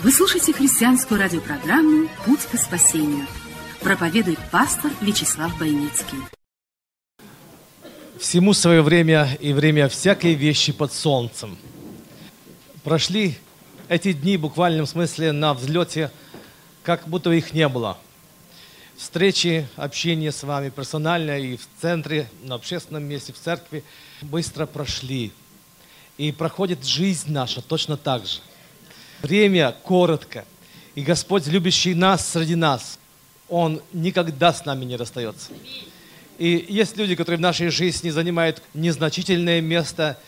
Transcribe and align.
Вы 0.00 0.12
слушаете 0.12 0.52
христианскую 0.52 1.18
радиопрограмму 1.18 2.08
«Путь 2.24 2.42
к 2.42 2.56
спасению». 2.56 3.26
Проповедует 3.80 4.38
пастор 4.52 4.92
Вячеслав 5.00 5.58
Бойницкий. 5.58 6.18
Всему 8.16 8.52
свое 8.52 8.82
время 8.82 9.36
и 9.40 9.52
время 9.52 9.88
всякой 9.88 10.34
вещи 10.34 10.70
под 10.70 10.92
солнцем. 10.92 11.58
Прошли 12.84 13.38
эти 13.88 14.12
дни 14.12 14.36
в 14.36 14.42
буквальном 14.42 14.86
смысле 14.86 15.32
на 15.32 15.52
взлете, 15.52 16.12
как 16.84 17.08
будто 17.08 17.32
их 17.32 17.52
не 17.52 17.66
было. 17.66 17.98
Встречи, 18.96 19.66
общение 19.74 20.30
с 20.30 20.44
вами 20.44 20.68
персонально 20.70 21.40
и 21.40 21.56
в 21.56 21.68
центре, 21.82 22.30
на 22.44 22.54
общественном 22.54 23.02
месте, 23.02 23.32
в 23.32 23.38
церкви 23.40 23.82
быстро 24.22 24.66
прошли. 24.66 25.32
И 26.18 26.30
проходит 26.30 26.84
жизнь 26.84 27.32
наша 27.32 27.62
точно 27.62 27.96
так 27.96 28.26
же. 28.26 28.38
Время 29.22 29.74
коротко. 29.82 30.44
И 30.94 31.02
Господь, 31.02 31.46
любящий 31.46 31.94
нас 31.94 32.28
среди 32.28 32.54
нас, 32.54 32.98
Он 33.48 33.80
никогда 33.92 34.52
с 34.52 34.64
нами 34.64 34.84
не 34.84 34.96
расстается. 34.96 35.50
И 36.38 36.66
есть 36.68 36.96
люди, 36.96 37.16
которые 37.16 37.38
в 37.38 37.42
нашей 37.42 37.70
жизни 37.70 38.10
занимают 38.10 38.62
незначительное 38.74 39.60
место, 39.60 40.18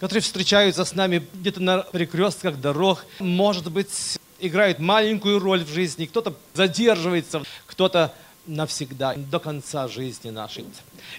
которые 0.00 0.22
встречаются 0.22 0.84
с 0.84 0.94
нами 0.94 1.22
где-то 1.34 1.60
на 1.60 1.78
перекрестках 1.82 2.60
дорог, 2.60 3.04
может 3.20 3.70
быть, 3.70 4.18
играют 4.40 4.78
маленькую 4.78 5.38
роль 5.38 5.64
в 5.64 5.68
жизни, 5.68 6.06
кто-то 6.06 6.34
задерживается, 6.54 7.42
кто-то 7.66 8.12
навсегда, 8.46 9.14
до 9.14 9.38
конца 9.38 9.86
жизни 9.86 10.30
нашей. 10.30 10.64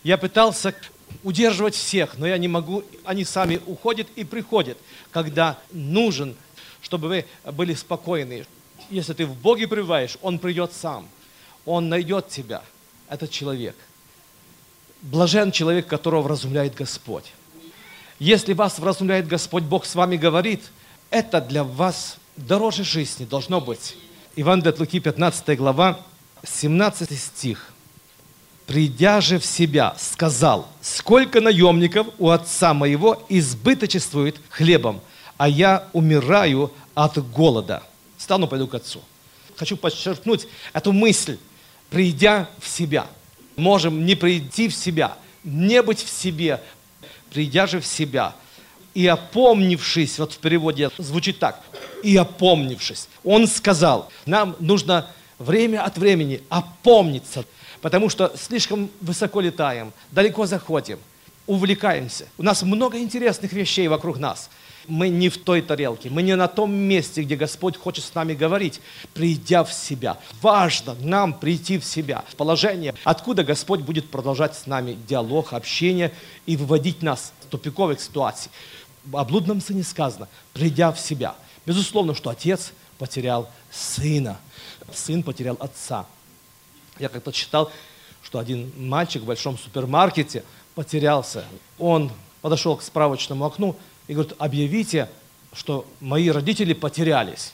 Я 0.04 0.18
пытался 0.18 0.74
удерживать 1.24 1.76
всех, 1.76 2.18
но 2.18 2.28
я 2.28 2.38
не 2.38 2.48
могу, 2.48 2.84
они 3.04 3.24
сами 3.24 3.62
уходят 3.66 4.08
и 4.16 4.24
приходят, 4.24 4.78
когда 5.12 5.60
нужен, 5.72 6.36
чтобы 6.82 7.08
вы 7.08 7.26
были 7.52 7.74
спокойны. 7.74 8.46
Если 8.90 9.14
ты 9.14 9.26
в 9.26 9.36
Боге 9.36 9.68
пребываешь, 9.68 10.18
Он 10.22 10.40
придет 10.40 10.74
сам, 10.74 11.08
Он 11.66 11.90
найдет 11.90 12.30
тебя, 12.30 12.64
этот 13.10 13.32
человек. 13.32 13.76
Блажен 15.02 15.52
человек, 15.52 15.88
которого 15.88 16.22
вразумляет 16.22 16.76
Господь. 16.76 17.26
Если 18.20 18.54
вас 18.54 18.78
вразумляет 18.78 19.28
Господь, 19.28 19.64
Бог 19.64 19.86
с 19.86 19.96
вами 19.96 20.16
говорит, 20.16 20.62
это 21.10 21.42
для 21.42 21.64
вас 21.64 22.18
дороже 22.38 22.84
жизни 22.84 23.26
должно 23.26 23.60
быть. 23.60 23.96
Иван 24.36 24.66
от 24.66 24.80
Луки, 24.80 25.00
15 25.00 25.58
глава, 25.58 26.00
17 26.44 27.20
стих. 27.20 27.74
«Придя 28.66 29.20
же 29.20 29.38
в 29.38 29.46
себя, 29.46 29.96
сказал, 30.00 30.70
сколько 30.82 31.42
наемников 31.42 32.08
у 32.20 32.30
отца 32.30 32.74
моего 32.74 33.22
избыточествует 33.28 34.40
хлебом, 34.50 35.02
а 35.42 35.50
я 35.50 35.88
умираю 35.92 36.72
от 36.94 37.18
голода. 37.32 37.82
Стану, 38.20 38.48
пойду 38.48 38.68
к 38.68 38.76
отцу». 38.76 39.02
Хочу 39.56 39.76
подчеркнуть 39.76 40.48
эту 40.72 40.92
мысль, 40.92 41.40
придя 41.90 42.48
в 42.60 42.68
себя. 42.68 43.08
Можем 43.56 44.06
не 44.06 44.14
прийти 44.14 44.68
в 44.68 44.76
себя, 44.76 45.18
не 45.44 45.82
быть 45.82 46.04
в 46.04 46.10
себе, 46.12 46.62
придя 47.32 47.66
же 47.66 47.82
в 47.82 47.88
себя 47.88 48.36
и 48.94 49.08
опомнившись, 49.08 50.20
вот 50.20 50.34
в 50.34 50.38
переводе 50.38 50.92
звучит 51.00 51.40
так, 51.40 51.60
и 52.04 52.16
опомнившись, 52.18 53.08
он 53.24 53.48
сказал, 53.48 54.12
нам 54.28 54.56
нужно 54.60 55.08
время 55.40 55.84
от 55.84 55.98
времени 55.98 56.44
опомниться, 56.50 57.46
потому 57.82 58.10
что 58.10 58.32
слишком 58.40 58.92
высоко 59.00 59.42
летаем, 59.42 59.92
далеко 60.12 60.46
заходим, 60.46 61.00
увлекаемся. 61.48 62.28
У 62.38 62.44
нас 62.44 62.62
много 62.62 63.00
интересных 63.00 63.54
вещей 63.54 63.88
вокруг 63.88 64.20
нас. 64.20 64.52
Мы 64.92 65.08
не 65.08 65.30
в 65.30 65.38
той 65.38 65.62
тарелке, 65.62 66.10
мы 66.10 66.22
не 66.22 66.36
на 66.36 66.50
том 66.50 66.76
месте, 66.76 67.24
где 67.24 67.38
Господь 67.38 67.78
хочет 67.78 68.04
с 68.04 68.14
нами 68.14 68.34
говорить, 68.34 68.82
придя 69.14 69.64
в 69.64 69.72
себя. 69.72 70.18
Важно 70.42 70.96
нам 70.96 71.34
прийти 71.34 71.78
в 71.78 71.86
себя, 71.86 72.26
в 72.28 72.36
положение, 72.36 72.94
откуда 73.06 73.46
Господь 73.46 73.80
будет 73.80 74.10
продолжать 74.10 74.54
с 74.54 74.66
нами 74.66 74.98
диалог, 75.08 75.54
общение 75.54 76.12
и 76.46 76.58
выводить 76.58 77.02
нас 77.02 77.32
в 77.40 77.46
тупиковых 77.46 78.02
ситуаций. 78.02 78.52
О 79.14 79.24
блудном 79.24 79.62
сыне 79.62 79.84
сказано, 79.84 80.28
придя 80.52 80.92
в 80.92 81.00
себя. 81.00 81.36
Безусловно, 81.66 82.14
что 82.14 82.30
отец 82.30 82.74
потерял 82.98 83.50
сына, 83.72 84.42
сын 84.94 85.24
потерял 85.24 85.56
отца. 85.62 86.06
Я 87.00 87.08
как-то 87.08 87.32
читал, 87.32 87.72
что 88.22 88.40
один 88.40 88.74
мальчик 88.76 89.22
в 89.22 89.26
большом 89.26 89.58
супермаркете 89.58 90.44
потерялся. 90.76 91.46
Он 91.80 92.12
подошел 92.42 92.76
к 92.76 92.82
справочному 92.82 93.46
окну 93.46 93.78
и 94.12 94.14
говорит, 94.14 94.34
объявите, 94.40 95.08
что 95.54 95.88
мои 96.02 96.30
родители 96.30 96.74
потерялись. 96.74 97.54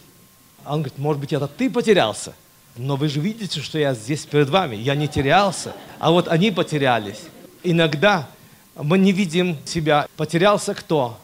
А 0.63 0.73
он 0.73 0.81
говорит, 0.81 0.97
может 0.97 1.19
быть, 1.19 1.31
это 1.31 1.47
ты 1.47 1.69
потерялся? 1.69 2.33
Но 2.75 2.95
вы 2.95 3.09
же 3.09 3.19
видите, 3.19 3.61
что 3.61 3.77
я 3.77 3.93
здесь 3.93 4.25
перед 4.25 4.49
вами. 4.49 4.75
Я 4.75 4.95
не 4.95 5.07
терялся, 5.07 5.75
а 5.99 6.09
вот 6.09 6.27
они 6.27 6.49
потерялись. 6.49 7.19
Иногда 7.61 8.27
мы 8.75 8.97
не 8.97 9.11
видим 9.11 9.55
себя. 9.65 10.07
Потерялся 10.17 10.73
кто? 10.73 11.19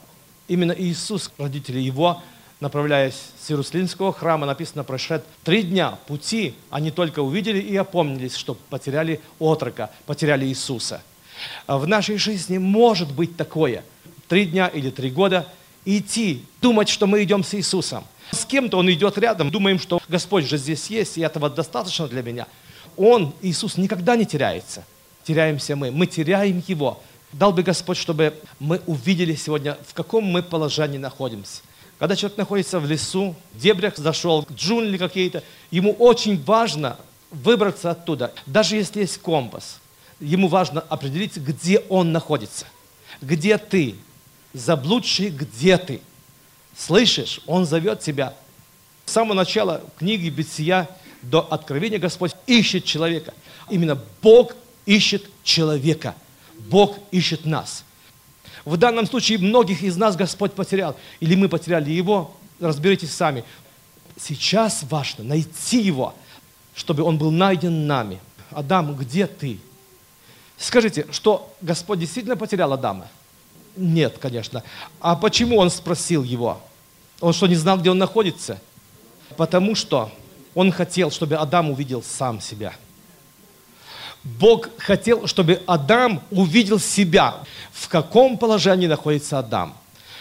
Именно 0.47 0.73
Иисус, 0.77 1.31
родители 1.39 1.79
Его, 1.79 2.21
направляясь 2.59 3.19
с 3.41 3.49
Иерусалимского 3.49 4.13
храма, 4.13 4.45
написано, 4.45 4.83
прошед 4.83 5.25
три 5.43 5.63
дня 5.63 5.97
пути, 6.05 6.53
они 6.69 6.91
только 6.91 7.21
увидели 7.23 7.59
и 7.59 7.75
опомнились, 7.75 8.35
что 8.35 8.53
потеряли 8.69 9.19
отрока, 9.39 9.89
потеряли 10.05 10.45
Иисуса. 10.45 11.01
В 11.65 11.87
нашей 11.87 12.17
жизни 12.17 12.59
может 12.59 13.11
быть 13.11 13.35
такое. 13.35 13.83
Три 14.33 14.45
дня 14.45 14.65
или 14.65 14.89
три 14.89 15.11
года 15.11 15.47
идти, 15.85 16.43
думать, 16.59 16.89
что 16.89 17.05
мы 17.05 17.21
идем 17.21 17.43
с 17.43 17.53
Иисусом. 17.53 18.03
С 18.31 18.45
кем-то 18.45 18.77
он 18.79 18.91
идет 18.91 19.15
рядом, 19.19 19.51
думаем, 19.51 19.77
что 19.77 20.01
Господь 20.07 20.45
же 20.45 20.57
здесь 20.57 20.87
есть, 20.87 21.19
и 21.19 21.21
этого 21.21 21.51
достаточно 21.51 22.07
для 22.07 22.23
меня. 22.23 22.47
Он, 22.97 23.31
Иисус, 23.43 23.77
никогда 23.77 24.15
не 24.15 24.25
теряется. 24.25 24.85
Теряемся 25.23 25.75
мы. 25.75 25.91
Мы 25.91 26.07
теряем 26.07 26.63
Его. 26.67 26.99
Дал 27.31 27.53
бы 27.53 27.61
Господь, 27.61 27.95
чтобы 27.95 28.33
мы 28.59 28.81
увидели 28.87 29.35
сегодня, 29.35 29.77
в 29.85 29.93
каком 29.93 30.23
мы 30.23 30.41
положении 30.41 30.97
находимся. 30.97 31.61
Когда 31.99 32.15
человек 32.15 32.39
находится 32.39 32.79
в 32.79 32.87
лесу, 32.87 33.35
в 33.53 33.59
дебрях 33.59 33.97
зашел, 33.97 34.47
джунгли 34.51 34.97
какие-то, 34.97 35.43
ему 35.69 35.91
очень 35.91 36.43
важно 36.43 36.97
выбраться 37.29 37.91
оттуда, 37.91 38.33
даже 38.47 38.77
если 38.77 39.01
есть 39.01 39.19
компас. 39.19 39.79
Ему 40.19 40.47
важно 40.47 40.81
определить, 40.81 41.37
где 41.37 41.83
он 41.87 42.11
находится. 42.11 42.65
Где 43.21 43.59
ты? 43.59 43.95
Заблудший, 44.53 45.29
где 45.29 45.77
ты? 45.77 46.01
Слышишь? 46.77 47.41
Он 47.47 47.65
зовет 47.65 48.01
тебя. 48.01 48.35
С 49.05 49.11
самого 49.11 49.33
начала 49.33 49.83
книги 49.97 50.29
Бытия 50.29 50.87
до 51.23 51.41
Откровения 51.41 51.99
Господь 51.99 52.33
ищет 52.47 52.85
человека. 52.85 53.33
Именно 53.69 53.99
Бог 54.21 54.55
ищет 54.85 55.23
человека. 55.43 56.15
Бог 56.69 56.97
ищет 57.11 57.45
нас. 57.45 57.83
В 58.65 58.77
данном 58.77 59.07
случае 59.07 59.39
многих 59.39 59.83
из 59.83 59.97
нас 59.97 60.15
Господь 60.15 60.53
потерял. 60.53 60.95
Или 61.19 61.35
мы 61.35 61.49
потеряли 61.49 61.91
Его. 61.91 62.35
Разберитесь 62.59 63.13
сами. 63.13 63.43
Сейчас 64.17 64.83
важно 64.83 65.23
найти 65.23 65.81
Его, 65.81 66.13
чтобы 66.75 67.03
Он 67.03 67.17
был 67.17 67.31
найден 67.31 67.87
нами. 67.87 68.19
Адам, 68.51 68.95
где 68.95 69.25
ты? 69.25 69.59
Скажите, 70.57 71.07
что 71.11 71.53
Господь 71.61 71.99
действительно 71.99 72.37
потерял 72.37 72.71
Адама? 72.71 73.07
Нет, 73.75 74.17
конечно. 74.19 74.63
А 74.99 75.15
почему 75.15 75.57
Он 75.57 75.69
спросил 75.69 76.23
его? 76.23 76.61
Он 77.23 77.33
что, 77.33 77.47
не 77.47 77.55
знал, 77.55 77.77
где 77.77 77.89
он 77.89 77.97
находится? 77.97 78.59
Потому 79.37 79.75
что 79.75 80.11
он 80.55 80.71
хотел, 80.71 81.09
чтобы 81.09 81.35
Адам 81.35 81.71
увидел 81.71 82.03
сам 82.03 82.41
себя. 82.41 82.73
Бог 84.23 84.69
хотел, 84.77 85.27
чтобы 85.27 85.61
Адам 85.65 86.21
увидел 86.31 86.79
себя. 86.79 87.35
В 87.71 87.87
каком 87.87 88.37
положении 88.37 88.87
находится 88.87 89.39
Адам? 89.39 89.73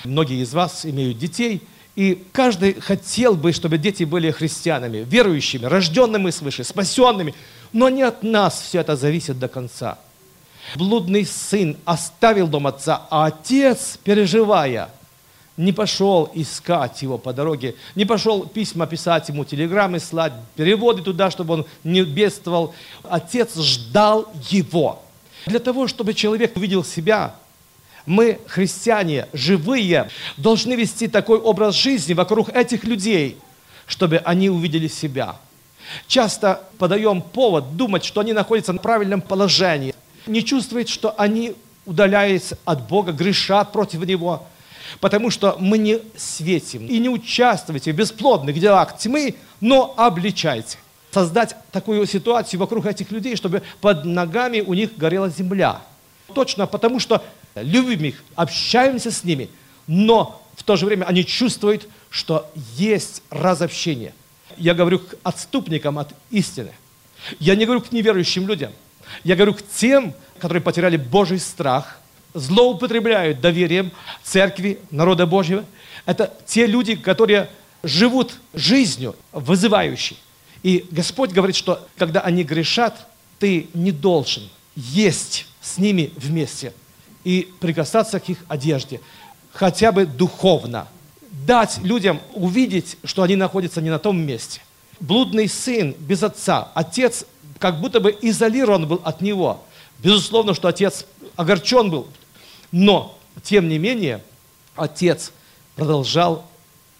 Многие 0.04 0.42
из 0.42 0.52
вас 0.54 0.86
имеют 0.86 1.18
детей, 1.18 1.62
и 1.94 2.24
каждый 2.32 2.80
хотел 2.80 3.34
бы, 3.34 3.52
чтобы 3.52 3.78
дети 3.78 4.04
были 4.04 4.30
христианами, 4.30 4.98
верующими, 4.98 5.66
рожденными 5.66 6.30
свыше, 6.30 6.64
спасенными. 6.64 7.34
Но 7.72 7.88
не 7.88 8.02
от 8.02 8.22
нас 8.22 8.60
все 8.60 8.80
это 8.80 8.96
зависит 8.96 9.38
до 9.38 9.48
конца. 9.48 9.98
Блудный 10.76 11.26
сын 11.26 11.76
оставил 11.84 12.48
дом 12.48 12.66
отца, 12.66 13.06
а 13.10 13.26
отец, 13.26 13.98
переживая, 14.02 14.90
не 15.56 15.72
пошел 15.72 16.30
искать 16.34 17.02
его 17.02 17.18
по 17.18 17.32
дороге, 17.32 17.74
не 17.94 18.04
пошел 18.04 18.46
письма 18.46 18.86
писать 18.86 19.28
ему, 19.28 19.44
телеграммы 19.44 20.00
слать, 20.00 20.32
переводы 20.56 21.02
туда, 21.02 21.30
чтобы 21.30 21.54
он 21.54 21.66
не 21.84 22.02
бедствовал. 22.02 22.74
Отец 23.02 23.56
ждал 23.58 24.32
его. 24.48 25.02
Для 25.46 25.58
того, 25.58 25.88
чтобы 25.88 26.14
человек 26.14 26.56
увидел 26.56 26.84
себя, 26.84 27.34
мы, 28.06 28.40
христиане, 28.46 29.28
живые, 29.32 30.08
должны 30.36 30.74
вести 30.74 31.06
такой 31.06 31.38
образ 31.38 31.74
жизни 31.74 32.14
вокруг 32.14 32.48
этих 32.48 32.84
людей, 32.84 33.36
чтобы 33.86 34.18
они 34.18 34.48
увидели 34.48 34.88
себя. 34.88 35.36
Часто 36.06 36.62
подаем 36.78 37.20
повод 37.20 37.76
думать, 37.76 38.04
что 38.04 38.20
они 38.20 38.32
находятся 38.32 38.72
на 38.72 38.78
правильном 38.78 39.20
положении, 39.20 39.94
не 40.26 40.44
чувствуют, 40.44 40.88
что 40.88 41.14
они 41.18 41.54
удаляются 41.86 42.58
от 42.64 42.86
Бога, 42.88 43.12
грешат 43.12 43.72
против 43.72 44.04
Него, 44.06 44.46
потому 45.00 45.30
что 45.30 45.56
мы 45.58 45.78
не 45.78 45.98
светим 46.16 46.86
и 46.86 46.98
не 46.98 47.08
участвуйте 47.08 47.92
в 47.92 47.96
бесплодных 47.96 48.58
делах 48.58 48.96
тьмы, 48.98 49.34
но 49.60 49.94
обличайте. 49.96 50.78
Создать 51.10 51.56
такую 51.70 52.06
ситуацию 52.06 52.58
вокруг 52.60 52.86
этих 52.86 53.10
людей, 53.10 53.36
чтобы 53.36 53.62
под 53.80 54.04
ногами 54.04 54.60
у 54.60 54.74
них 54.74 54.96
горела 54.96 55.28
земля. 55.28 55.82
Точно 56.34 56.66
потому, 56.66 57.00
что 57.00 57.22
любим 57.54 58.04
их, 58.04 58.22
общаемся 58.34 59.10
с 59.10 59.22
ними, 59.24 59.50
но 59.86 60.42
в 60.54 60.62
то 60.62 60.76
же 60.76 60.86
время 60.86 61.04
они 61.04 61.26
чувствуют, 61.26 61.86
что 62.08 62.50
есть 62.76 63.22
разобщение. 63.30 64.14
Я 64.56 64.74
говорю 64.74 65.00
к 65.00 65.16
отступникам 65.22 65.98
от 65.98 66.14
истины. 66.30 66.72
Я 67.38 67.54
не 67.56 67.64
говорю 67.64 67.80
к 67.80 67.92
неверующим 67.92 68.46
людям. 68.46 68.72
Я 69.24 69.36
говорю 69.36 69.54
к 69.54 69.62
тем, 69.62 70.14
которые 70.38 70.62
потеряли 70.62 70.96
Божий 70.96 71.38
страх, 71.38 71.98
злоупотребляют 72.34 73.40
доверием 73.40 73.92
церкви, 74.22 74.78
народа 74.90 75.26
Божьего. 75.26 75.64
Это 76.06 76.32
те 76.46 76.66
люди, 76.66 76.96
которые 76.96 77.48
живут 77.82 78.34
жизнью 78.54 79.14
вызывающей. 79.32 80.18
И 80.62 80.86
Господь 80.90 81.32
говорит, 81.32 81.56
что 81.56 81.86
когда 81.96 82.20
они 82.20 82.44
грешат, 82.44 83.08
ты 83.38 83.68
не 83.74 83.90
должен 83.90 84.48
есть 84.76 85.46
с 85.60 85.78
ними 85.78 86.12
вместе 86.16 86.72
и 87.24 87.48
прикасаться 87.60 88.20
к 88.20 88.28
их 88.28 88.38
одежде, 88.48 89.00
хотя 89.52 89.92
бы 89.92 90.06
духовно. 90.06 90.88
Дать 91.30 91.78
людям 91.82 92.20
увидеть, 92.34 92.96
что 93.04 93.22
они 93.22 93.36
находятся 93.36 93.80
не 93.80 93.90
на 93.90 93.98
том 93.98 94.18
месте. 94.18 94.60
Блудный 95.00 95.48
сын 95.48 95.94
без 95.98 96.22
отца, 96.22 96.70
отец 96.74 97.24
как 97.62 97.78
будто 97.78 98.00
бы 98.00 98.18
изолирован 98.20 98.88
был 98.88 99.00
от 99.04 99.20
него. 99.20 99.62
Безусловно, 100.00 100.52
что 100.52 100.66
отец 100.66 101.06
огорчен 101.36 101.90
был. 101.90 102.08
Но, 102.72 103.16
тем 103.44 103.68
не 103.68 103.78
менее, 103.78 104.20
отец 104.74 105.30
продолжал 105.76 106.44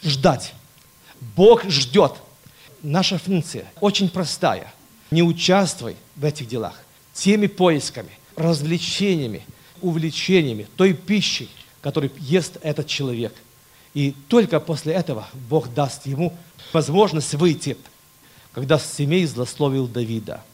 ждать. 0.05 0.55
Бог 1.35 1.65
ждет. 1.65 2.13
Наша 2.81 3.19
функция 3.19 3.65
очень 3.81 4.09
простая. 4.09 4.73
Не 5.11 5.25
участвуй 5.25 5.97
в 6.15 6.25
этих 6.25 6.47
делах. 6.47 6.81
Теми 7.13 7.49
поисками, 7.49 8.11
развлечениями, 8.37 9.45
увлечениями, 9.81 10.69
той 10.77 10.93
пищей, 10.93 11.51
которую 11.81 12.13
ест 12.21 12.59
этот 12.63 12.87
человек. 12.87 13.35
И 13.95 14.15
только 14.29 14.61
после 14.61 14.93
этого 14.93 15.27
Бог 15.51 15.75
даст 15.75 16.07
ему 16.07 16.33
возможность 16.73 17.35
выйти, 17.35 17.77
когда 18.53 18.79
семей 18.79 19.27
злословил 19.27 19.89
Давида– 19.89 20.41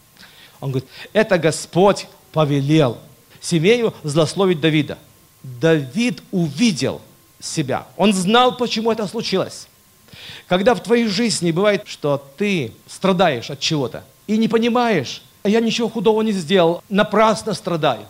он 0.60 0.70
говорит, 0.70 0.88
это 1.12 1.38
Господь 1.38 2.06
повелел 2.32 2.98
семею 3.40 3.94
злословить 4.02 4.60
Давида. 4.60 4.98
Давид 5.42 6.22
увидел 6.32 7.00
себя. 7.40 7.86
Он 7.96 8.12
знал, 8.12 8.56
почему 8.56 8.90
это 8.90 9.06
случилось. 9.06 9.68
Когда 10.48 10.74
в 10.74 10.82
твоей 10.82 11.06
жизни 11.06 11.52
бывает, 11.52 11.82
что 11.86 12.24
ты 12.36 12.72
страдаешь 12.86 13.50
от 13.50 13.60
чего-то 13.60 14.04
и 14.26 14.36
не 14.36 14.48
понимаешь, 14.48 15.22
«А 15.44 15.48
я 15.48 15.60
ничего 15.60 15.88
худого 15.88 16.22
не 16.22 16.32
сделал, 16.32 16.82
напрасно 16.88 17.54
страдаю. 17.54 18.06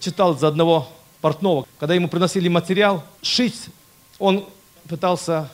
Читал 0.00 0.36
за 0.36 0.48
одного 0.48 0.88
портного, 1.20 1.66
когда 1.78 1.94
ему 1.94 2.08
приносили 2.08 2.48
материал 2.48 3.04
шить, 3.20 3.66
он 4.18 4.46
пытался 4.88 5.50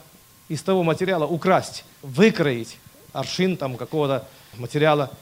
из 0.48 0.62
того 0.62 0.84
материала 0.84 1.26
украсть, 1.26 1.84
выкроить 2.02 2.76
аршин 3.12 3.56
там 3.56 3.76
какого-то 3.76 4.26
материала– 4.56 5.10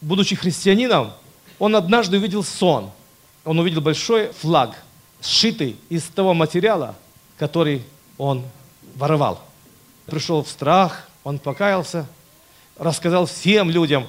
будучи 0.00 0.36
христианином, 0.36 1.12
он 1.58 1.76
однажды 1.76 2.18
увидел 2.18 2.42
сон. 2.42 2.90
Он 3.44 3.58
увидел 3.58 3.80
большой 3.80 4.32
флаг, 4.32 4.76
сшитый 5.20 5.76
из 5.88 6.04
того 6.04 6.34
материала, 6.34 6.94
который 7.38 7.82
он 8.18 8.44
воровал. 8.94 9.40
Пришел 10.06 10.42
в 10.42 10.48
страх, 10.48 11.08
он 11.24 11.38
покаялся, 11.38 12.06
рассказал 12.76 13.26
всем 13.26 13.70
людям, 13.70 14.06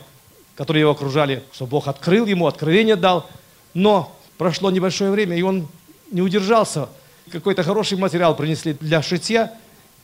которые 0.55 0.81
его 0.81 0.91
окружали, 0.91 1.43
что 1.53 1.65
Бог 1.65 1.87
открыл 1.87 2.25
ему, 2.25 2.47
откровение 2.47 2.95
дал. 2.95 3.29
Но 3.73 4.15
прошло 4.37 4.71
небольшое 4.71 5.11
время, 5.11 5.37
и 5.37 5.41
он 5.41 5.67
не 6.11 6.21
удержался. 6.21 6.89
Какой-то 7.31 7.63
хороший 7.63 7.97
материал 7.97 8.35
принесли 8.35 8.73
для 8.73 9.01
шитья, 9.01 9.53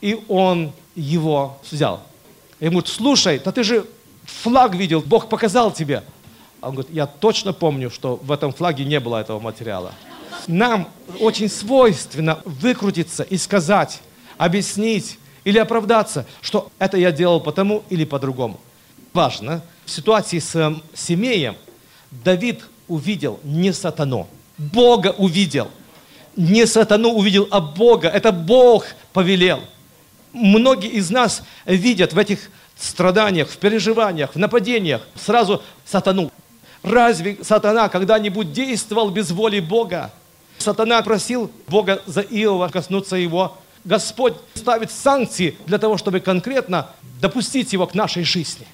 и 0.02 0.24
он 0.28 0.72
его 0.96 1.60
взял. 1.70 2.04
Ему 2.60 2.80
говорит, 2.80 2.88
слушай, 2.88 3.42
да 3.44 3.52
ты 3.52 3.64
же 3.64 3.86
флаг 4.26 4.76
видел, 4.76 5.02
Бог 5.02 5.30
показал 5.30 5.72
тебе. 5.72 6.04
Он 6.62 6.74
говорит, 6.74 6.94
я 6.94 7.06
точно 7.06 7.54
помню, 7.54 7.90
что 7.90 8.16
в 8.18 8.32
этом 8.32 8.54
флаге 8.54 8.86
не 8.86 9.00
было 9.00 9.22
этого 9.22 9.40
материала. 9.40 9.94
Нам 10.48 10.88
очень 11.20 11.50
свойственно 11.50 12.40
выкрутиться 12.46 13.24
и 13.24 13.38
сказать, 13.38 14.02
объяснить 14.38 15.20
или 15.44 15.60
оправдаться, 15.60 16.26
что 16.42 16.72
это 16.80 16.98
я 16.98 17.12
делал 17.12 17.40
потому 17.40 17.84
или 17.90 18.04
по-другому. 18.04 18.60
Важно, 19.14 19.62
в 19.86 19.92
ситуации 19.92 20.40
с 20.40 20.56
эм, 20.56 20.82
Семеем 20.94 21.56
Давид 22.12 22.64
увидел 22.88 23.40
не 23.44 23.72
сатану, 23.72 24.28
Бога 24.58 25.14
увидел. 25.18 25.70
Не 26.36 26.66
сатану 26.66 27.10
увидел, 27.14 27.48
а 27.52 27.62
Бога. 27.62 28.10
Это 28.10 28.32
Бог 28.32 28.86
повелел. 29.14 29.62
Многие 30.34 30.90
из 30.90 31.10
нас 31.10 31.44
видят 31.66 32.12
в 32.12 32.18
этих 32.18 32.52
страданиях, 32.78 33.50
в 33.50 33.58
переживаниях, 33.58 34.36
в 34.36 34.40
нападениях 34.40 35.02
сразу 35.16 35.62
сатану. 35.86 36.32
Разве 36.84 37.38
сатана 37.42 37.90
когда-нибудь 37.90 38.52
действовал 38.52 39.10
без 39.10 39.32
воли 39.32 39.60
Бога? 39.60 40.12
Сатана 40.58 41.02
просил 41.02 41.52
Бога 41.68 42.02
за 42.06 42.22
Иова 42.22 42.70
коснуться 42.70 43.16
его. 43.16 43.58
Господь 43.84 44.36
ставит 44.54 44.92
санкции 44.92 45.58
для 45.66 45.78
того, 45.78 45.98
чтобы 45.98 46.20
конкретно 46.20 46.90
допустить 47.22 47.74
его 47.74 47.88
к 47.88 47.94
нашей 47.94 48.24
жизни. 48.24 48.68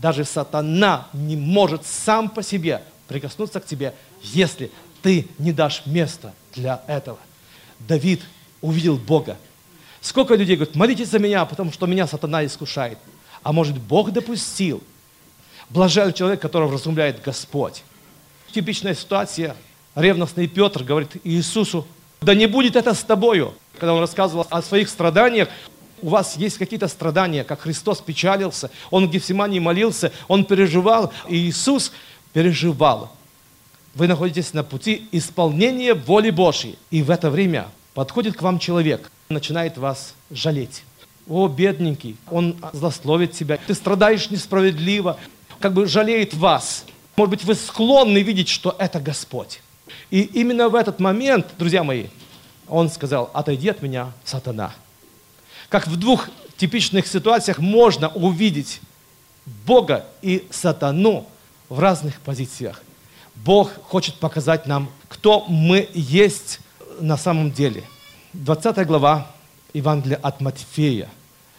Даже 0.00 0.24
сатана 0.24 1.08
не 1.12 1.36
может 1.36 1.84
сам 1.86 2.28
по 2.28 2.42
себе 2.42 2.82
прикоснуться 3.08 3.60
к 3.60 3.66
тебе, 3.66 3.94
если 4.22 4.70
ты 5.02 5.28
не 5.38 5.52
дашь 5.52 5.82
места 5.86 6.32
для 6.54 6.82
этого. 6.86 7.18
Давид 7.80 8.22
увидел 8.60 8.96
Бога, 8.96 9.36
Сколько 10.04 10.34
людей 10.34 10.56
говорят, 10.56 10.76
молитесь 10.76 11.08
за 11.08 11.18
меня, 11.18 11.46
потому 11.46 11.72
что 11.72 11.86
меня 11.86 12.06
сатана 12.06 12.44
искушает. 12.44 12.98
А 13.42 13.52
может, 13.54 13.78
Бог 13.78 14.12
допустил? 14.12 14.82
Блажен 15.70 16.12
человек, 16.12 16.42
которого 16.42 16.74
разумляет 16.74 17.22
Господь. 17.22 17.82
Типичная 18.52 18.94
ситуация. 18.94 19.56
Ревностный 19.94 20.46
Петр 20.46 20.84
говорит 20.84 21.12
Иисусу, 21.24 21.86
да 22.20 22.34
не 22.34 22.46
будет 22.46 22.76
это 22.76 22.92
с 22.92 23.02
тобою. 23.02 23.54
Когда 23.78 23.94
он 23.94 24.00
рассказывал 24.00 24.46
о 24.50 24.60
своих 24.60 24.90
страданиях, 24.90 25.48
у 26.02 26.10
вас 26.10 26.36
есть 26.36 26.58
какие-то 26.58 26.88
страдания, 26.88 27.42
как 27.42 27.62
Христос 27.62 28.02
печалился, 28.02 28.70
Он 28.90 29.08
в 29.08 29.10
Гефсимании 29.10 29.58
молился, 29.58 30.12
Он 30.28 30.44
переживал, 30.44 31.14
и 31.30 31.36
Иисус 31.36 31.92
переживал. 32.34 33.10
Вы 33.94 34.06
находитесь 34.06 34.52
на 34.52 34.64
пути 34.64 35.08
исполнения 35.12 35.94
воли 35.94 36.28
Божьей. 36.28 36.76
И 36.90 37.02
в 37.02 37.08
это 37.10 37.30
время 37.30 37.68
подходит 37.94 38.36
к 38.36 38.42
вам 38.42 38.58
человек, 38.58 39.10
начинает 39.28 39.78
вас 39.78 40.14
жалеть. 40.30 40.82
О, 41.26 41.48
бедненький, 41.48 42.16
он 42.30 42.56
злословит 42.72 43.32
тебя, 43.32 43.58
ты 43.66 43.74
страдаешь 43.74 44.28
несправедливо, 44.30 45.18
как 45.58 45.72
бы 45.72 45.86
жалеет 45.86 46.34
вас. 46.34 46.84
Может 47.16 47.30
быть, 47.30 47.44
вы 47.44 47.54
склонны 47.54 48.18
видеть, 48.18 48.48
что 48.48 48.74
это 48.78 49.00
Господь. 49.00 49.60
И 50.10 50.20
именно 50.20 50.68
в 50.68 50.74
этот 50.74 51.00
момент, 51.00 51.46
друзья 51.58 51.82
мои, 51.82 52.08
он 52.68 52.90
сказал, 52.90 53.30
отойди 53.32 53.68
от 53.68 53.80
меня, 53.80 54.12
сатана. 54.24 54.74
Как 55.68 55.86
в 55.86 55.96
двух 55.96 56.28
типичных 56.56 57.06
ситуациях 57.06 57.58
можно 57.58 58.08
увидеть 58.08 58.80
Бога 59.66 60.06
и 60.22 60.46
сатану 60.50 61.26
в 61.68 61.78
разных 61.78 62.20
позициях. 62.20 62.82
Бог 63.34 63.70
хочет 63.82 64.16
показать 64.16 64.66
нам, 64.66 64.90
кто 65.08 65.44
мы 65.46 65.88
есть 65.92 66.60
на 67.00 67.16
самом 67.16 67.50
деле– 67.50 67.84
20 68.34 68.84
глава 68.88 69.28
Евангелия 69.72 70.18
от 70.20 70.40
Матфея. 70.40 71.08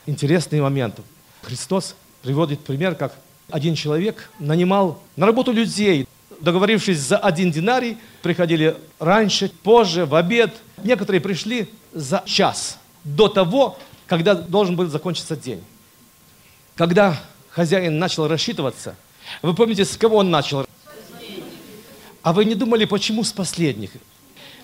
Интересный 0.06 0.60
момент. 0.60 1.00
Христос 1.42 1.96
приводит 2.22 2.60
пример, 2.60 2.96
как 2.96 3.16
один 3.50 3.76
человек 3.76 4.30
нанимал 4.40 5.02
на 5.16 5.26
работу 5.26 5.54
людей, 5.54 6.06
договорившись 6.42 7.00
за 7.00 7.18
один 7.18 7.50
динарий, 7.50 7.98
приходили 8.22 8.76
раньше, 9.00 9.50
позже, 9.64 10.06
в 10.06 10.16
обед. 10.16 10.54
Некоторые 10.84 11.22
пришли 11.22 11.70
за 11.94 12.24
час 12.26 12.78
до 13.06 13.30
того, 13.30 13.78
когда 14.06 14.36
должен 14.36 14.76
был 14.76 14.88
закончиться 14.88 15.38
день. 15.38 15.64
Когда 16.76 17.18
хозяин 17.52 18.00
начал 18.00 18.28
рассчитываться, 18.28 18.98
вы 19.42 19.54
помните, 19.54 19.86
с 19.86 19.96
кого 19.96 20.18
он 20.18 20.30
начал? 20.30 20.66
А 22.22 22.34
вы 22.34 22.44
не 22.44 22.56
думали, 22.56 22.84
почему 22.84 23.24
с 23.24 23.32
последних? 23.32 23.92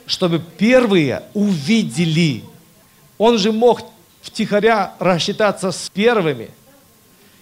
Чтобы 0.06 0.40
первые 0.40 1.24
увидели. 1.34 2.44
Он 3.18 3.38
же 3.38 3.52
мог 3.52 3.82
втихаря 4.22 4.94
рассчитаться 5.00 5.72
с 5.72 5.90
первыми. 5.90 6.50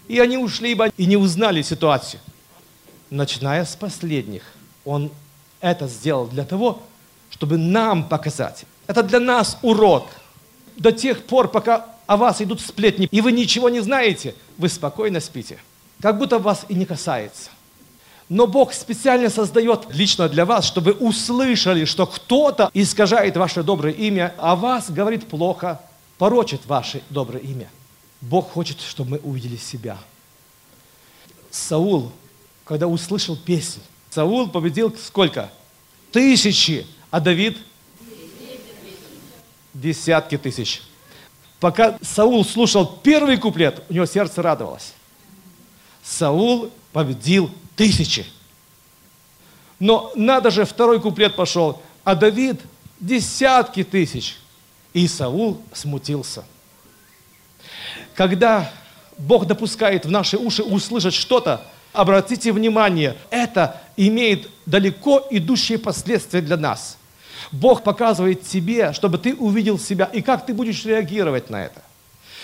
И 0.08 0.20
они 0.20 0.38
ушли 0.38 0.74
бы 0.74 0.92
и 0.98 1.06
не 1.06 1.18
узнали 1.18 1.62
ситуацию. 1.62 2.20
Начиная 3.10 3.66
с 3.66 3.76
последних, 3.76 4.44
он 4.86 5.12
это 5.62 5.88
сделал 5.88 6.28
для 6.28 6.46
того, 6.46 6.82
чтобы 7.30 7.58
нам 7.58 8.08
показать. 8.08 8.66
Это 8.88 9.04
для 9.04 9.20
нас 9.20 9.58
урок. 9.62 10.08
До 10.78 10.92
тех 10.92 11.24
пор, 11.24 11.50
пока 11.50 11.86
о 12.08 12.18
вас 12.18 12.42
идут 12.42 12.62
сплетни, 12.62 13.08
и 13.12 13.22
вы 13.22 13.32
ничего 13.32 13.70
не 13.70 13.82
знаете, 13.82 14.34
вы 14.58 14.70
спокойно 14.70 15.20
спите. 15.20 15.60
Как 16.02 16.18
будто 16.18 16.40
вас 16.40 16.66
и 16.70 16.74
не 16.74 16.86
касается. 16.86 17.50
Но 18.30 18.46
Бог 18.46 18.74
специально 18.74 19.28
создает 19.30 19.88
лично 19.90 20.30
для 20.30 20.46
вас, 20.46 20.66
чтобы 20.66 20.92
услышали, 20.92 21.86
что 21.86 22.06
кто-то 22.06 22.70
искажает 22.76 23.36
ваше 23.36 23.64
доброе 23.64 23.94
имя, 23.94 24.36
а 24.38 24.56
вас 24.56 24.92
говорит 24.92 25.28
плохо, 25.28 25.82
порочит 26.20 26.68
ваше 26.68 27.02
доброе 27.10 27.42
имя. 27.42 27.70
Бог 28.22 28.52
хочет, 28.52 28.80
чтобы 28.82 29.12
мы 29.12 29.18
увидели 29.18 29.58
себя. 29.58 29.98
Саул, 31.50 32.12
когда 32.66 32.88
услышал 32.88 33.36
песнь, 33.36 33.82
Саул 34.12 34.48
победил 34.50 34.96
сколько? 35.04 35.52
Тысячи, 36.12 36.86
а 37.10 37.20
Давид? 37.20 37.58
Десятки 39.74 40.38
тысяч. 40.38 40.84
Пока 41.60 41.98
Саул 42.04 42.46
слушал 42.46 42.86
первый 42.86 43.38
куплет, 43.38 43.84
у 43.90 43.94
него 43.94 44.06
сердце 44.06 44.44
радовалось. 44.44 44.94
Саул 46.04 46.72
победил 46.94 47.50
тысячи. 47.80 48.26
Но 49.80 50.12
надо 50.14 50.52
же, 50.52 50.66
второй 50.66 51.00
куплет 51.00 51.38
пошел, 51.38 51.82
а 52.04 52.14
Давид 52.14 52.60
десятки 53.00 53.86
тысяч. 53.86 54.36
И 54.92 55.08
Саул 55.08 55.62
смутился. 55.72 56.44
Когда 58.16 58.70
Бог 59.18 59.46
допускает 59.46 60.06
в 60.06 60.12
наши 60.12 60.36
уши 60.36 60.62
услышать 60.62 61.14
что-то, 61.14 61.66
обратите 61.94 62.52
внимание, 62.52 63.16
это 63.30 63.82
имеет 63.96 64.50
далеко 64.66 65.26
идущие 65.30 65.78
последствия 65.78 66.42
для 66.42 66.58
нас. 66.58 66.98
Бог 67.50 67.84
показывает 67.84 68.46
тебе, 68.46 68.92
чтобы 68.92 69.18
ты 69.20 69.34
увидел 69.36 69.80
себя, 69.80 70.10
и 70.12 70.22
как 70.22 70.46
ты 70.46 70.54
будешь 70.54 70.84
реагировать 70.84 71.50
на 71.50 71.64
это. 71.64 71.82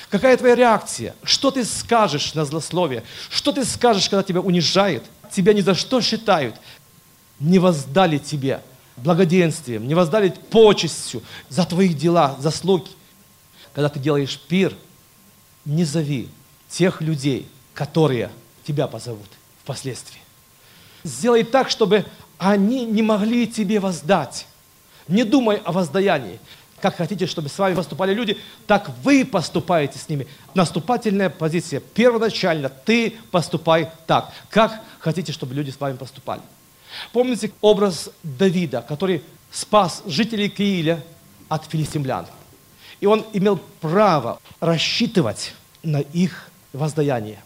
Какая 0.09 0.37
твоя 0.37 0.55
реакция? 0.55 1.13
Что 1.23 1.51
ты 1.51 1.65
скажешь 1.65 2.35
на 2.35 2.45
злословие? 2.45 3.03
Что 3.29 3.51
ты 3.51 3.65
скажешь, 3.65 4.07
когда 4.07 4.23
тебя 4.23 4.39
унижают? 4.39 5.03
Тебя 5.35 5.51
ни 5.51 5.59
за 5.59 5.75
что 5.75 5.99
считают. 5.99 6.55
Не 7.41 7.59
воздали 7.59 8.19
тебе 8.19 8.61
благоденствием, 8.95 9.85
не 9.85 9.93
воздали 9.93 10.29
почестью 10.29 11.21
за 11.49 11.65
твои 11.65 11.93
дела, 11.93 12.37
заслуги. 12.39 12.89
Когда 13.73 13.89
ты 13.89 13.99
делаешь 13.99 14.39
пир, 14.47 14.73
не 15.65 15.83
зови 15.83 16.29
тех 16.69 17.01
людей, 17.01 17.49
которые 17.73 18.31
тебя 18.65 18.87
позовут 18.87 19.27
впоследствии. 19.61 20.21
Сделай 21.03 21.43
так, 21.43 21.69
чтобы 21.69 22.05
они 22.37 22.85
не 22.85 23.01
могли 23.01 23.45
тебе 23.45 23.81
воздать. 23.81 24.47
Не 25.09 25.25
думай 25.25 25.57
о 25.57 25.73
воздаянии. 25.73 26.39
Как 26.81 26.97
хотите, 26.97 27.25
чтобы 27.25 27.49
с 27.49 27.57
вами 27.57 27.73
поступали 27.73 28.13
люди, 28.13 28.37
так 28.67 28.91
вы 29.03 29.25
поступаете 29.25 29.97
с 29.97 30.09
ними. 30.09 30.27
Наступательная 30.53 31.29
позиция. 31.29 31.79
Первоначально 31.79 32.69
ты 32.69 33.15
поступай 33.31 33.89
так. 34.05 34.31
Как 34.49 34.81
хотите, 34.99 35.31
чтобы 35.31 35.53
люди 35.53 35.71
с 35.71 35.79
вами 35.79 35.95
поступали. 35.95 36.41
Помните 37.11 37.51
образ 37.61 38.09
Давида, 38.23 38.81
который 38.81 39.23
спас 39.51 40.03
жителей 40.05 40.49
Кииля 40.49 41.03
от 41.47 41.65
филистимлян. 41.65 42.27
И 42.99 43.05
он 43.05 43.25
имел 43.33 43.59
право 43.81 44.39
рассчитывать 44.59 45.53
на 45.83 46.01
их 46.01 46.49
воздаяние. 46.73 47.41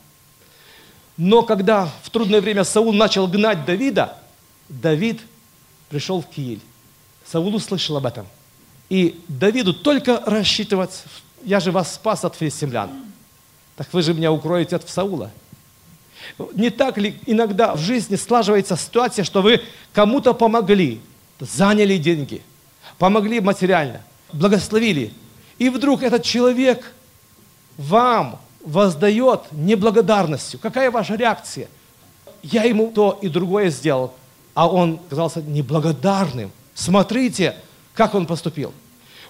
Но 1.17 1.43
когда 1.43 1.91
в 2.01 2.09
трудное 2.09 2.41
время 2.41 2.63
Саул 2.63 2.93
начал 2.93 3.27
гнать 3.27 3.65
Давида, 3.65 4.17
Давид 4.69 5.19
пришел 5.89 6.21
в 6.21 6.27
Кииль. 6.27 6.62
Саул 7.25 7.53
услышал 7.55 7.98
об 7.98 8.05
этом. 8.05 8.25
И 8.89 9.19
Давиду 9.27 9.74
только 9.74 10.22
рассчитывать, 10.25 11.03
я 11.43 11.60
же 11.60 11.72
вас 11.72 11.93
спас 11.93 12.25
от 12.25 12.36
филистимлян. 12.36 12.89
Так 13.75 13.88
вы 13.93 14.01
же 14.01 14.13
меня 14.13 14.31
укроете 14.31 14.75
от 14.75 14.89
Саула. 14.89 15.31
Не 16.53 16.69
так 16.69 16.98
ли 16.98 17.17
иногда 17.25 17.75
в 17.75 17.79
жизни 17.79 18.15
слаживается 18.15 18.75
ситуация, 18.75 19.24
что 19.24 19.41
вы 19.41 19.62
кому-то 19.93 20.34
помогли, 20.34 21.00
заняли 21.39 21.98
деньги, 21.98 22.41
помогли 22.98 23.39
материально, 23.39 24.01
благословили, 24.34 25.13
и 25.58 25.69
вдруг 25.69 26.03
этот 26.03 26.24
человек 26.24 26.93
вам 27.77 28.39
воздает 28.63 29.43
неблагодарностью. 29.51 30.60
Какая 30.60 30.91
ваша 30.91 31.15
реакция? 31.15 31.67
Я 32.43 32.63
ему 32.63 32.91
то 32.91 33.17
и 33.22 33.27
другое 33.27 33.69
сделал, 33.69 34.13
а 34.53 34.67
он 34.67 35.00
казался 35.10 35.41
неблагодарным. 35.41 36.51
Смотрите, 36.74 37.55
как 38.00 38.15
он 38.15 38.25
поступил. 38.25 38.74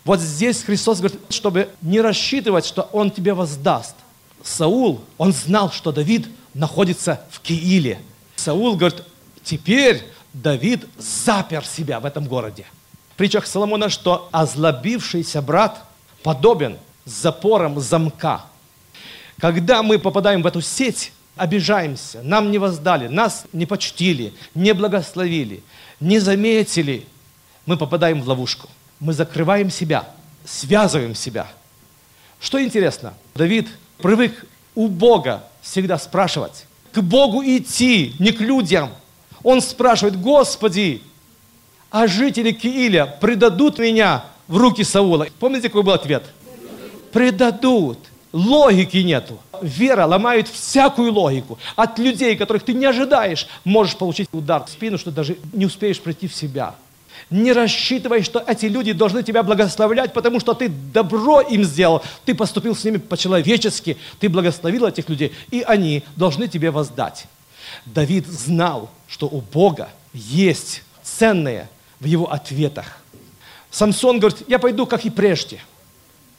Вот 0.05 0.19
здесь 0.19 0.61
Христос 0.61 0.99
говорит, 0.99 1.19
чтобы 1.29 1.69
не 1.81 2.01
рассчитывать, 2.01 2.67
что 2.67 2.83
он 2.93 3.09
тебе 3.09 3.33
воздаст. 3.33 3.95
Саул, 4.43 5.01
он 5.17 5.33
знал, 5.33 5.71
что 5.71 5.91
Давид 5.91 6.27
находится 6.53 7.19
в 7.31 7.39
Кииле. 7.39 7.99
Саул 8.35 8.75
говорит, 8.75 9.01
теперь 9.43 10.03
Давид 10.33 10.85
запер 10.99 11.65
себя 11.65 11.99
в 11.99 12.05
этом 12.05 12.25
городе. 12.25 12.67
В 13.13 13.15
притчах 13.15 13.47
Соломона, 13.47 13.89
что 13.89 14.29
озлобившийся 14.31 15.41
брат 15.41 15.83
подобен 16.21 16.77
запорам 17.05 17.79
замка. 17.79 18.45
Когда 19.39 19.81
мы 19.81 19.97
попадаем 19.97 20.43
в 20.43 20.45
эту 20.45 20.61
сеть, 20.61 21.11
обижаемся, 21.35 22.21
нам 22.21 22.51
не 22.51 22.59
воздали, 22.59 23.07
нас 23.07 23.45
не 23.51 23.65
почтили, 23.65 24.31
не 24.53 24.75
благословили, 24.75 25.63
не 25.99 26.19
заметили, 26.19 27.07
мы 27.69 27.77
попадаем 27.77 28.23
в 28.23 28.27
ловушку. 28.27 28.67
Мы 28.99 29.13
закрываем 29.13 29.69
себя, 29.69 30.09
связываем 30.43 31.13
себя. 31.13 31.45
Что 32.39 32.59
интересно, 32.63 33.13
Давид 33.35 33.67
привык 33.99 34.43
у 34.73 34.87
Бога 34.87 35.43
всегда 35.61 35.99
спрашивать, 35.99 36.65
к 36.91 36.99
Богу 37.01 37.43
идти, 37.43 38.15
не 38.17 38.31
к 38.31 38.41
людям. 38.41 38.89
Он 39.43 39.61
спрашивает, 39.61 40.19
Господи, 40.19 41.03
а 41.91 42.07
жители 42.07 42.53
Кииля 42.53 43.05
предадут 43.05 43.77
меня 43.77 44.25
в 44.47 44.57
руки 44.57 44.83
Саула? 44.83 45.27
Помните, 45.37 45.69
какой 45.69 45.83
был 45.83 45.93
ответ? 45.93 46.23
Предадут. 47.13 47.99
Логики 48.33 48.97
нету. 48.97 49.37
Вера 49.61 50.07
ломает 50.07 50.47
всякую 50.47 51.13
логику. 51.13 51.59
От 51.75 51.99
людей, 51.99 52.35
которых 52.35 52.63
ты 52.63 52.73
не 52.73 52.87
ожидаешь, 52.87 53.47
можешь 53.63 53.95
получить 53.95 54.29
удар 54.31 54.65
в 54.65 54.69
спину, 54.69 54.97
что 54.97 55.11
даже 55.11 55.37
не 55.53 55.67
успеешь 55.67 55.99
прийти 55.99 56.27
в 56.27 56.33
себя. 56.33 56.73
Не 57.29 57.53
рассчитывай, 57.53 58.23
что 58.23 58.43
эти 58.45 58.65
люди 58.65 58.91
должны 58.91 59.23
тебя 59.23 59.43
благословлять, 59.43 60.13
потому 60.13 60.39
что 60.39 60.53
ты 60.53 60.69
добро 60.69 61.41
им 61.41 61.63
сделал, 61.63 62.03
ты 62.25 62.33
поступил 62.33 62.75
с 62.75 62.83
ними 62.83 62.97
по-человечески, 62.97 63.97
ты 64.19 64.29
благословил 64.29 64.85
этих 64.85 65.09
людей, 65.09 65.33
и 65.51 65.61
они 65.61 66.03
должны 66.15 66.47
тебе 66.47 66.71
воздать. 66.71 67.27
Давид 67.85 68.27
знал, 68.27 68.89
что 69.07 69.27
у 69.27 69.41
Бога 69.41 69.89
есть 70.13 70.83
ценное 71.03 71.69
в 71.99 72.05
его 72.05 72.31
ответах. 72.31 72.97
Самсон 73.71 74.19
говорит, 74.19 74.43
я 74.47 74.57
пойду, 74.59 74.85
как 74.85 75.05
и 75.05 75.09
прежде. 75.09 75.61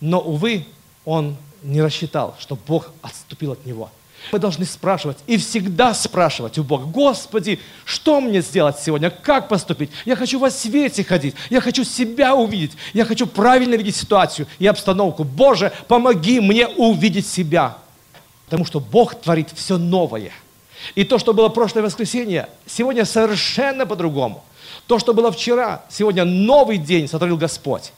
Но, 0.00 0.20
увы, 0.20 0.66
он 1.04 1.36
не 1.62 1.82
рассчитал, 1.82 2.36
что 2.40 2.56
Бог 2.56 2.92
отступил 3.02 3.52
от 3.52 3.64
него. 3.66 3.90
Мы 4.32 4.38
должны 4.38 4.64
спрашивать 4.64 5.18
и 5.26 5.36
всегда 5.38 5.94
спрашивать 5.94 6.58
у 6.58 6.64
Бога, 6.64 6.84
Господи, 6.84 7.58
что 7.84 8.20
мне 8.20 8.42
сделать 8.42 8.78
сегодня, 8.78 9.10
как 9.10 9.48
поступить? 9.48 9.90
Я 10.04 10.14
хочу 10.14 10.38
во 10.38 10.50
свете 10.50 11.02
ходить, 11.02 11.34
я 11.48 11.60
хочу 11.60 11.84
себя 11.84 12.34
увидеть, 12.34 12.72
я 12.92 13.04
хочу 13.04 13.26
правильно 13.26 13.74
видеть 13.74 13.96
ситуацию 13.96 14.46
и 14.58 14.66
обстановку. 14.66 15.24
Боже, 15.24 15.72
помоги 15.88 16.38
мне 16.40 16.68
увидеть 16.68 17.26
себя. 17.26 17.78
Потому 18.44 18.64
что 18.64 18.78
Бог 18.78 19.14
творит 19.14 19.48
все 19.54 19.78
новое. 19.78 20.32
И 20.94 21.04
то, 21.04 21.18
что 21.18 21.34
было 21.34 21.48
прошлое 21.48 21.82
воскресенье, 21.84 22.48
сегодня 22.66 23.04
совершенно 23.04 23.86
по-другому. 23.86 24.44
То, 24.86 24.98
что 24.98 25.14
было 25.14 25.30
вчера, 25.32 25.84
сегодня 25.88 26.24
новый 26.24 26.78
день 26.78 27.08
сотворил 27.08 27.36
Господь. 27.36 27.92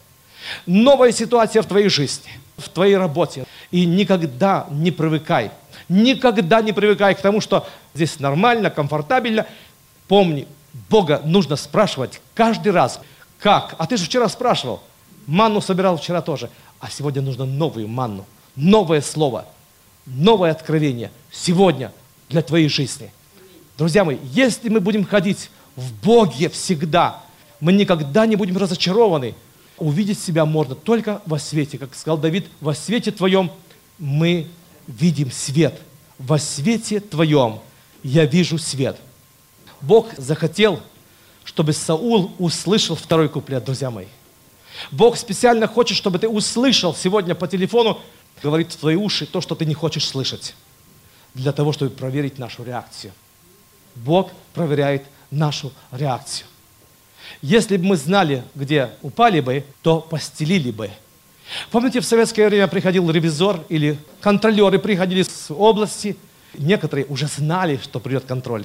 Новая 0.66 1.12
ситуация 1.12 1.62
в 1.62 1.66
твоей 1.66 1.88
жизни– 1.88 2.30
в 2.62 2.68
твоей 2.68 2.96
работе. 2.96 3.44
И 3.70 3.84
никогда 3.84 4.66
не 4.70 4.90
привыкай. 4.90 5.50
Никогда 5.88 6.62
не 6.62 6.72
привыкай 6.72 7.14
к 7.14 7.20
тому, 7.20 7.40
что 7.40 7.66
здесь 7.94 8.20
нормально, 8.20 8.70
комфортабельно. 8.70 9.46
Помни, 10.08 10.46
Бога 10.88 11.20
нужно 11.24 11.56
спрашивать 11.56 12.20
каждый 12.34 12.72
раз. 12.72 13.00
Как? 13.38 13.74
А 13.78 13.86
ты 13.86 13.96
же 13.96 14.04
вчера 14.04 14.28
спрашивал. 14.28 14.82
Манну 15.26 15.60
собирал 15.60 15.96
вчера 15.96 16.22
тоже. 16.22 16.50
А 16.80 16.90
сегодня 16.90 17.22
нужно 17.22 17.44
новую 17.44 17.88
манну, 17.88 18.26
новое 18.56 19.00
слово, 19.00 19.46
новое 20.06 20.50
откровение. 20.50 21.10
Сегодня 21.30 21.92
для 22.28 22.42
твоей 22.42 22.68
жизни. 22.68 23.12
Друзья 23.78 24.04
мои, 24.04 24.18
если 24.22 24.68
мы 24.68 24.80
будем 24.80 25.04
ходить 25.04 25.50
в 25.76 25.92
Боге 26.04 26.48
всегда, 26.48 27.20
мы 27.60 27.72
никогда 27.72 28.26
не 28.26 28.36
будем 28.36 28.56
разочарованы. 28.56 29.34
Увидеть 29.78 30.18
себя 30.18 30.44
можно 30.44 30.74
только 30.74 31.22
во 31.26 31.38
свете. 31.38 31.78
Как 31.78 31.94
сказал 31.94 32.18
Давид, 32.18 32.46
во 32.60 32.74
свете 32.74 33.10
Твоем 33.10 33.50
мы 33.98 34.48
видим 34.86 35.30
свет. 35.30 35.80
Во 36.18 36.38
свете 36.38 37.00
Твоем 37.00 37.60
я 38.02 38.24
вижу 38.26 38.58
свет. 38.58 38.98
Бог 39.80 40.08
захотел, 40.16 40.80
чтобы 41.44 41.72
Саул 41.72 42.32
услышал 42.38 42.96
второй 42.96 43.28
куплет, 43.28 43.64
друзья 43.64 43.90
мои. 43.90 44.06
Бог 44.90 45.16
специально 45.16 45.66
хочет, 45.66 45.96
чтобы 45.96 46.18
ты 46.18 46.28
услышал 46.28 46.94
сегодня 46.94 47.34
по 47.34 47.46
телефону, 47.46 48.00
говорит 48.42 48.72
в 48.72 48.76
твои 48.76 48.96
уши 48.96 49.26
то, 49.26 49.40
что 49.40 49.54
ты 49.54 49.64
не 49.64 49.74
хочешь 49.74 50.06
слышать, 50.06 50.54
для 51.34 51.52
того, 51.52 51.72
чтобы 51.72 51.90
проверить 51.90 52.38
нашу 52.38 52.64
реакцию. 52.64 53.12
Бог 53.94 54.30
проверяет 54.54 55.04
нашу 55.30 55.72
реакцию. 55.90 56.46
Если 57.40 57.76
бы 57.76 57.84
мы 57.84 57.96
знали, 57.96 58.44
где 58.54 58.90
упали 59.02 59.40
бы, 59.40 59.64
то 59.82 60.00
постелили 60.00 60.70
бы. 60.70 60.90
Помните, 61.70 62.00
в 62.00 62.04
советское 62.04 62.48
время 62.48 62.68
приходил 62.68 63.10
ревизор 63.10 63.60
или 63.68 63.98
контролеры 64.20 64.78
приходили 64.78 65.22
с 65.22 65.50
области. 65.50 66.16
Некоторые 66.54 67.06
уже 67.06 67.26
знали, 67.26 67.80
что 67.82 68.00
придет 68.00 68.24
контроль. 68.24 68.64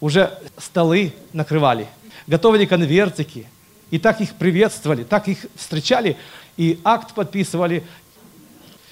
Уже 0.00 0.36
столы 0.58 1.12
накрывали, 1.32 1.86
готовили 2.26 2.66
конвертики. 2.66 3.46
И 3.90 3.98
так 3.98 4.20
их 4.20 4.34
приветствовали, 4.34 5.04
так 5.04 5.28
их 5.28 5.46
встречали, 5.54 6.16
и 6.56 6.80
акт 6.84 7.14
подписывали. 7.14 7.84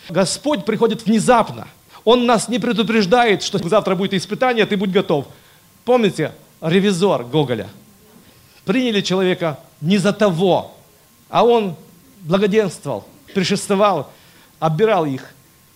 Господь 0.08 0.64
приходит 0.64 1.04
внезапно. 1.06 1.66
Он 2.04 2.26
нас 2.26 2.48
не 2.48 2.58
предупреждает, 2.58 3.42
что 3.42 3.58
завтра 3.58 3.94
будет 3.94 4.14
испытание, 4.14 4.66
ты 4.66 4.76
будь 4.76 4.90
готов. 4.90 5.26
Помните, 5.84 6.32
ревизор 6.60 7.24
Гоголя. 7.24 7.68
Приняли 8.64 9.00
человека 9.00 9.58
не 9.80 9.98
за 9.98 10.12
того, 10.12 10.76
а 11.28 11.44
он 11.44 11.74
благоденствовал, 12.20 13.06
пришествовал, 13.34 14.10
оббирал 14.58 15.06
их. 15.06 15.30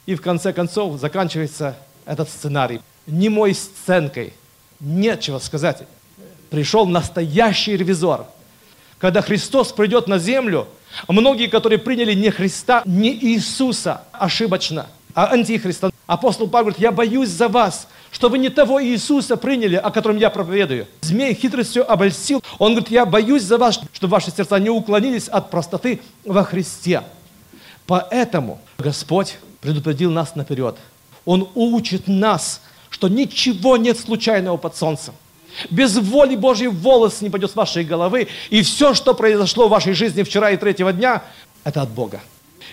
И 0.06 0.14
в 0.14 0.22
конце 0.22 0.52
концов 0.52 0.98
заканчивается 1.00 1.76
этот 2.04 2.28
сценарий. 2.28 2.80
Немой 3.06 3.54
сценкой. 3.54 4.32
Нечего 4.80 5.38
сказать. 5.38 5.82
Пришел 6.50 6.86
настоящий 6.86 7.76
ревизор. 7.76 8.26
Когда 8.98 9.20
Христос 9.20 9.72
придет 9.72 10.06
на 10.06 10.18
землю, 10.18 10.68
многие, 11.08 11.48
которые 11.48 11.78
приняли 11.78 12.14
не 12.14 12.30
Христа, 12.30 12.82
не 12.86 13.12
Иисуса 13.12 14.02
ошибочно, 14.12 14.86
а 15.14 15.32
антихриста. 15.32 15.90
Апостол 16.06 16.48
Павел 16.48 16.66
говорит, 16.66 16.80
я 16.80 16.92
боюсь 16.92 17.30
за 17.30 17.48
вас, 17.48 17.88
что 18.10 18.28
вы 18.28 18.38
не 18.38 18.48
того 18.48 18.82
Иисуса 18.82 19.36
приняли, 19.36 19.76
о 19.76 19.90
котором 19.90 20.18
я 20.18 20.30
проповедую. 20.30 20.86
Змей 21.00 21.34
хитростью 21.34 21.90
обольстил. 21.90 22.42
Он 22.58 22.72
говорит, 22.72 22.90
я 22.90 23.04
боюсь 23.06 23.42
за 23.42 23.58
вас, 23.58 23.80
чтобы 23.92 24.12
ваши 24.12 24.30
сердца 24.30 24.58
не 24.58 24.70
уклонились 24.70 25.28
от 25.28 25.50
простоты 25.50 26.00
во 26.25 26.44
Христе. 26.44 27.02
Поэтому 27.86 28.60
Господь 28.78 29.38
предупредил 29.60 30.10
нас 30.10 30.34
наперед. 30.34 30.76
Он 31.24 31.48
учит 31.54 32.08
нас, 32.08 32.60
что 32.90 33.08
ничего 33.08 33.76
нет 33.76 33.98
случайного 33.98 34.56
под 34.56 34.76
солнцем. 34.76 35.14
Без 35.70 35.96
воли 35.96 36.36
Божьей 36.36 36.68
волос 36.68 37.20
не 37.20 37.30
пойдет 37.30 37.50
с 37.50 37.56
вашей 37.56 37.84
головы. 37.84 38.28
И 38.50 38.62
все, 38.62 38.94
что 38.94 39.14
произошло 39.14 39.68
в 39.68 39.70
вашей 39.70 39.94
жизни 39.94 40.22
вчера 40.22 40.50
и 40.50 40.56
третьего 40.56 40.92
дня, 40.92 41.22
это 41.64 41.82
от 41.82 41.90
Бога. 41.90 42.20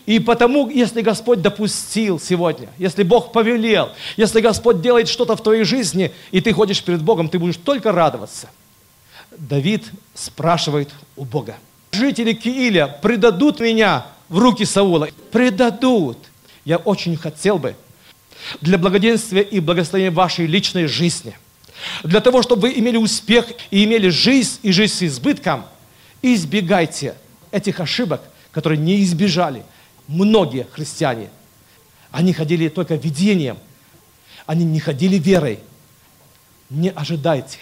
И 0.06 0.19
потому, 0.19 0.69
если 0.69 1.02
Господь 1.02 1.41
допустил 1.41 2.19
сегодня, 2.19 2.67
если 2.78 3.04
Бог 3.04 3.32
повелел, 3.32 3.89
если 4.17 4.41
Господь 4.41 4.82
делает 4.82 5.08
что-то 5.08 5.38
в 5.38 5.43
твоей 5.43 5.63
жизни, 5.63 6.12
и 6.32 6.41
ты 6.41 6.52
ходишь 6.52 6.84
перед 6.84 7.02
Богом, 7.02 7.30
ты 7.30 7.39
будешь 7.39 7.56
только 7.56 7.91
радоваться. 7.91 8.49
Давид 9.38 9.86
спрашивает 10.13 10.89
у 11.15 11.23
Бога. 11.23 11.56
Жители 11.93 12.34
Кииля 12.34 12.88
предадут 13.02 13.60
меня 13.62 14.08
в 14.34 14.39
руки 14.39 14.65
Саула. 14.65 15.10
Предадут. 15.32 16.17
Я 16.65 16.78
очень 16.78 17.15
хотел 17.15 17.60
бы 17.60 17.76
для 18.62 18.80
благоденствия 18.80 19.43
и 19.43 19.60
благословения 19.60 20.12
вашей 20.12 20.48
личной 20.48 20.88
жизни, 20.88 21.38
для 22.04 22.19
того, 22.19 22.41
чтобы 22.41 22.63
вы 22.63 22.80
имели 22.80 22.98
успех 22.98 23.46
и 23.69 23.84
имели 23.84 24.10
жизнь 24.10 24.60
и 24.63 24.72
жизнь 24.72 24.93
с 24.93 25.04
избытком, 25.04 25.65
избегайте 26.22 27.15
этих 27.52 27.80
ошибок, 27.80 28.22
которые 28.52 28.80
не 28.80 29.04
избежали 29.04 29.63
многие 30.08 30.65
христиане. 30.72 31.30
Они 32.10 32.34
ходили 32.34 32.69
только 32.69 32.96
видением, 32.96 33.58
они 34.48 34.65
не 34.65 34.80
ходили 34.80 35.17
верой. 35.17 35.60
Не 36.69 36.89
ожидайте 36.89 37.60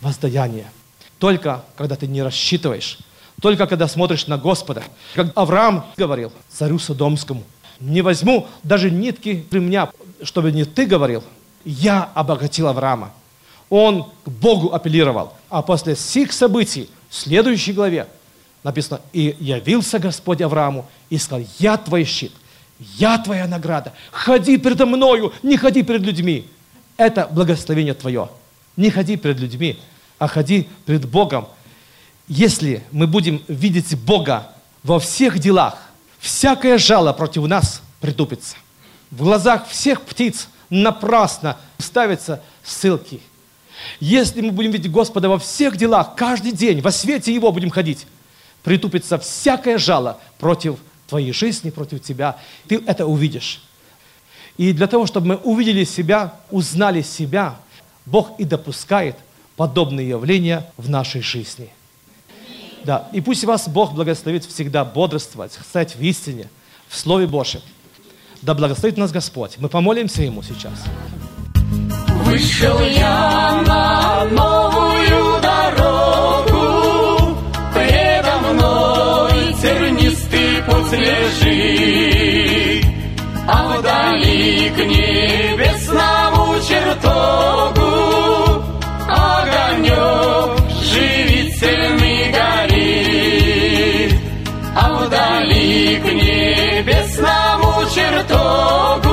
воздаяния. 0.00 0.72
Только 1.18 1.64
когда 1.76 1.96
ты 1.96 2.06
не 2.06 2.22
рассчитываешь, 2.22 2.98
только 3.44 3.66
когда 3.66 3.88
смотришь 3.88 4.26
на 4.26 4.38
Господа. 4.38 4.82
Как 5.14 5.26
Авраам 5.34 5.84
говорил 5.98 6.32
царю 6.48 6.78
Содомскому, 6.78 7.44
не 7.78 8.00
возьму 8.00 8.46
даже 8.62 8.90
нитки 8.90 9.44
ремня, 9.50 9.90
чтобы 10.22 10.50
не 10.50 10.64
ты 10.64 10.86
говорил, 10.86 11.22
я 11.62 12.04
обогатил 12.14 12.68
Авраама. 12.68 13.12
Он 13.68 14.04
к 14.24 14.30
Богу 14.30 14.72
апеллировал. 14.72 15.34
А 15.50 15.60
после 15.60 15.94
сих 15.94 16.32
событий, 16.32 16.88
в 17.10 17.14
следующей 17.14 17.74
главе, 17.74 18.06
написано, 18.62 19.02
и 19.12 19.36
явился 19.38 19.98
Господь 19.98 20.40
Аврааму 20.40 20.86
и 21.10 21.18
сказал, 21.18 21.46
я 21.58 21.76
твой 21.76 22.04
щит, 22.04 22.32
я 22.96 23.18
твоя 23.18 23.46
награда, 23.46 23.92
ходи 24.10 24.56
передо 24.56 24.86
мною, 24.86 25.34
не 25.42 25.58
ходи 25.58 25.82
перед 25.82 26.00
людьми. 26.00 26.48
Это 26.96 27.28
благословение 27.30 27.92
твое. 27.92 28.30
Не 28.78 28.88
ходи 28.88 29.16
перед 29.18 29.38
людьми, 29.38 29.78
а 30.18 30.28
ходи 30.28 30.66
перед 30.86 31.06
Богом. 31.06 31.46
Если 32.26 32.82
мы 32.90 33.06
будем 33.06 33.42
видеть 33.48 33.98
Бога 33.98 34.50
во 34.82 34.98
всех 34.98 35.38
делах, 35.38 35.78
всякое 36.18 36.78
жало 36.78 37.12
против 37.12 37.46
нас 37.46 37.82
притупится. 38.00 38.56
В 39.10 39.22
глазах 39.22 39.68
всех 39.68 40.02
птиц 40.02 40.48
напрасно 40.70 41.56
ставятся 41.78 42.42
ссылки. 42.62 43.20
Если 44.00 44.40
мы 44.40 44.52
будем 44.52 44.70
видеть 44.70 44.90
Господа 44.90 45.28
во 45.28 45.38
всех 45.38 45.76
делах, 45.76 46.14
каждый 46.16 46.52
день, 46.52 46.80
во 46.80 46.90
свете 46.90 47.34
Его 47.34 47.52
будем 47.52 47.70
ходить, 47.70 48.06
притупится 48.62 49.18
всякое 49.18 49.76
жало 49.76 50.18
против 50.38 50.78
твоей 51.06 51.32
жизни, 51.32 51.70
против 51.70 52.02
тебя. 52.02 52.38
Ты 52.66 52.82
это 52.86 53.06
увидишь. 53.06 53.62
И 54.56 54.72
для 54.72 54.86
того, 54.86 55.06
чтобы 55.06 55.26
мы 55.26 55.36
увидели 55.36 55.84
себя, 55.84 56.34
узнали 56.50 57.02
себя, 57.02 57.56
Бог 58.06 58.38
и 58.38 58.44
допускает 58.44 59.16
подобные 59.56 60.08
явления 60.08 60.70
в 60.76 60.88
нашей 60.88 61.20
жизни. 61.20 61.70
Да, 62.84 63.08
и 63.12 63.20
пусть 63.20 63.44
вас 63.44 63.68
Бог 63.68 63.92
благословит 63.94 64.44
всегда 64.44 64.84
бодрствовать, 64.84 65.52
стать 65.52 65.96
в 65.96 66.02
истине, 66.02 66.48
в 66.88 66.96
Слове 66.96 67.26
Божьем. 67.26 67.62
Да 68.42 68.54
благословит 68.54 68.98
нас 68.98 69.10
Господь. 69.10 69.56
Мы 69.58 69.68
помолимся 69.70 70.22
Ему 70.22 70.42
сейчас. 70.42 70.84
Вышел 72.24 72.78
я 72.80 73.62
на 73.66 74.24
новую 74.26 75.40
дорогу, 75.40 77.38
предо 77.72 78.38
мной 78.52 79.54
тернистый 79.62 80.62
путь 80.66 80.92
лежит, 80.92 82.84
а 83.48 83.78
вдали 83.78 84.68
к 84.70 84.78
небесному 84.78 86.54
чертогу 86.68 87.84
огонек 89.08 90.60
живительный 90.82 92.03
небесному 97.96 99.03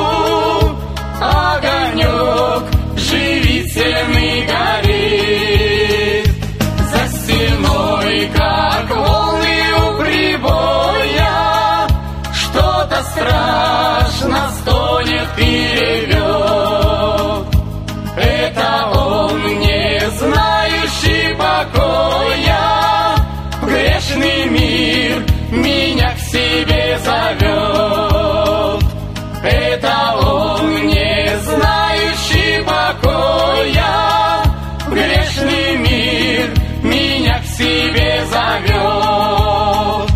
себе 37.62 38.26
зовет. 38.32 40.10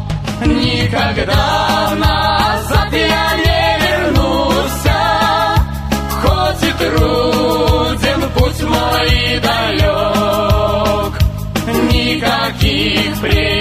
Никогда 0.46 1.94
назад 1.96 2.92
я 2.92 3.26
не 3.46 3.64
вернусь. 3.84 4.90
хоть 6.22 6.64
и 6.64 6.72
труден 6.80 8.22
путь 8.36 8.62
мой 8.64 9.40
далек. 9.46 11.14
Никаких 11.92 13.12
пред 13.22 13.55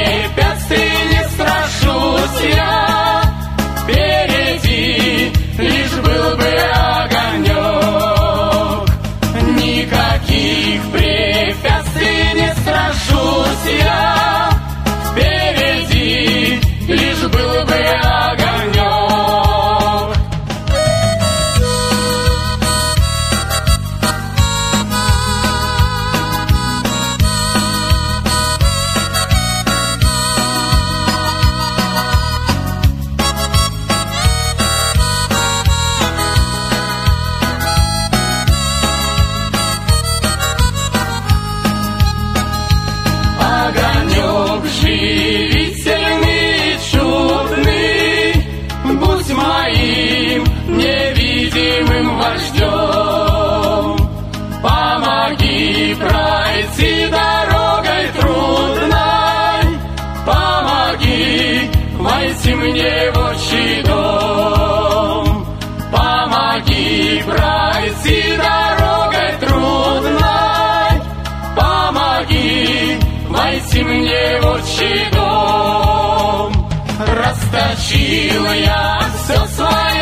Расточил 77.55 78.45
я 78.53 79.01
все 79.17 79.47
свое 79.47 79.94